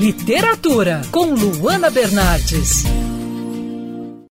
[0.00, 2.84] Literatura, com Luana Bernardes.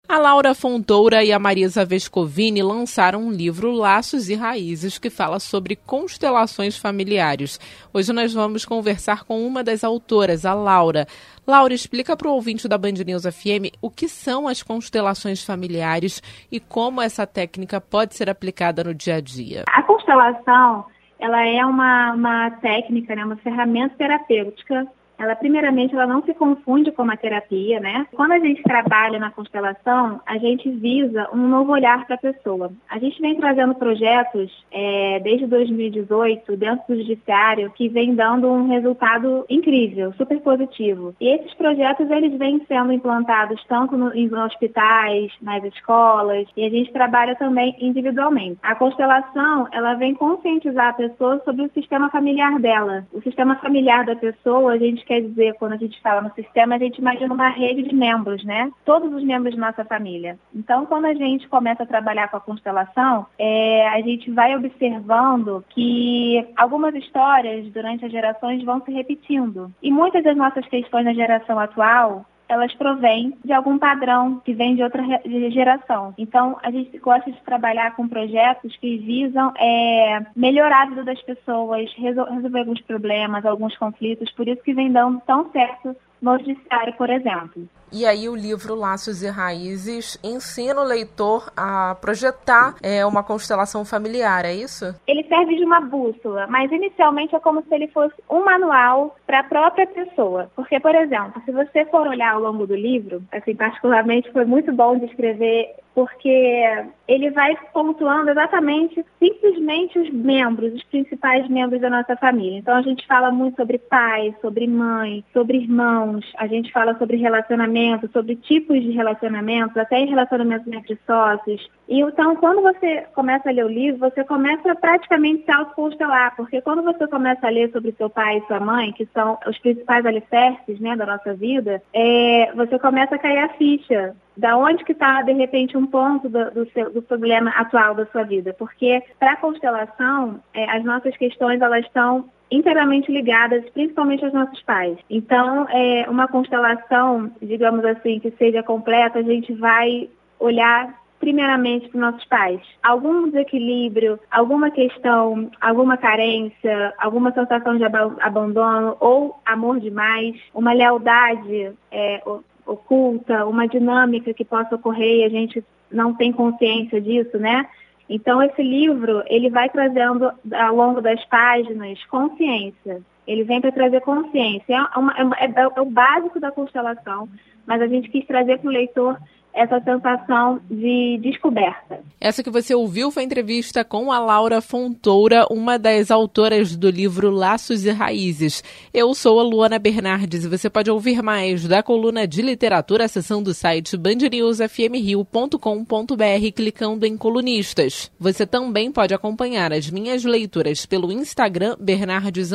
[0.09, 5.39] A Laura Fontoura e a Marisa Vescovini lançaram um livro Laços e Raízes que fala
[5.39, 7.61] sobre constelações familiares.
[7.93, 11.05] Hoje nós vamos conversar com uma das autoras, a Laura.
[11.47, 16.23] Laura, explica para o ouvinte da Band News FM o que são as constelações familiares
[16.51, 19.65] e como essa técnica pode ser aplicada no dia a dia.
[19.69, 20.87] A constelação
[21.19, 24.89] ela é uma, uma técnica, né, uma ferramenta terapêutica
[25.21, 28.07] ela primeiramente ela não se confunde com a terapia, né?
[28.13, 32.73] Quando a gente trabalha na constelação, a gente visa um novo olhar para a pessoa.
[32.89, 38.69] A gente vem trazendo projetos é, desde 2018 dentro do judiciário que vem dando um
[38.69, 41.15] resultado incrível, super positivo.
[41.21, 46.71] E esses projetos eles vêm sendo implantados tanto no, em hospitais, nas escolas e a
[46.71, 48.59] gente trabalha também individualmente.
[48.63, 53.07] A constelação ela vem conscientizar a pessoa sobre o sistema familiar dela.
[53.13, 56.77] O sistema familiar da pessoa a gente quer dizer, quando a gente fala no sistema,
[56.77, 58.71] a gente imagina uma rede de membros, né?
[58.85, 60.39] Todos os membros de nossa família.
[60.55, 65.65] Então, quando a gente começa a trabalhar com a constelação, é, a gente vai observando
[65.71, 69.73] que algumas histórias durante as gerações vão se repetindo.
[69.83, 74.75] E muitas das nossas questões na geração atual elas provêm de algum padrão que vem
[74.75, 75.03] de outra
[75.51, 76.13] geração.
[76.19, 81.23] Então, a gente gosta de trabalhar com projetos que visam é, melhorar a vida das
[81.23, 86.93] pessoas, resolver alguns problemas, alguns conflitos, por isso que vem dando tão certo no judiciário,
[86.95, 87.69] por exemplo.
[87.93, 93.85] E aí o livro Laços e Raízes ensina o leitor a projetar é, uma constelação
[93.85, 94.95] familiar, é isso?
[95.07, 99.41] Ele serve de uma bússola, mas inicialmente é como se ele fosse um manual para
[99.41, 100.51] a própria pessoa.
[100.55, 104.73] Porque, por exemplo, se você for olhar ao longo do livro, assim, particularmente foi muito
[104.73, 106.65] bom de escrever porque
[107.09, 112.59] ele vai pontuando exatamente, simplesmente os membros, os principais membros da nossa família.
[112.59, 117.17] Então a gente fala muito sobre pai, sobre mãe, sobre irmãos, a gente fala sobre
[117.17, 117.80] relacionamento,
[118.13, 121.69] sobre tipos de relacionamentos, até em relacionamentos entre sócios.
[121.89, 126.61] E então quando você começa a ler o livro, você começa praticamente se autoconstelar, porque
[126.61, 130.05] quando você começa a ler sobre seu pai e sua mãe, que são os principais
[130.07, 134.93] alicerces né, da nossa vida, é, você começa a cair a ficha da onde que
[134.93, 138.55] está, de repente, um ponto do, do, seu, do, problema atual da sua vida.
[138.59, 144.61] Porque para a constelação, é, as nossas questões elas estão inteiramente ligadas, principalmente aos nossos
[144.63, 144.99] pais.
[145.09, 150.09] Então, é, uma constelação, digamos assim, que seja completa, a gente vai
[150.39, 152.61] olhar primeiramente para nossos pais.
[152.83, 161.73] Algum desequilíbrio, alguma questão, alguma carência, alguma sensação de abandono ou amor demais, uma lealdade
[161.93, 162.23] é,
[162.67, 165.63] oculta, uma dinâmica que possa ocorrer e a gente
[165.93, 167.67] não tem consciência disso, né?
[168.11, 173.01] Então esse livro ele vai trazendo ao longo das páginas consciência.
[173.27, 174.75] Ele vem para trazer consciência.
[174.75, 177.29] É, uma, é, é, é o básico da constelação,
[177.67, 179.19] mas a gente quis trazer para o leitor
[179.53, 182.01] essa sensação de descoberta.
[182.21, 186.89] Essa que você ouviu foi a entrevista com a Laura Fontoura, uma das autoras do
[186.89, 188.63] livro Laços e Raízes.
[188.95, 193.51] Eu sou a Luana Bernardes e você pode ouvir mais da coluna de literatura acessando
[193.51, 198.11] o site bandnewsfmrio.com.br clicando em colunistas.
[198.21, 202.53] Você também pode acompanhar as minhas leituras pelo Instagram Bernardes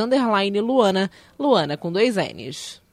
[0.61, 2.84] Luana, Luana com dois N's.